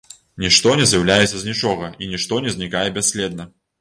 [0.43, 3.51] Нішто не з'яўляецца з нічога, і нішто не знікае бясследна.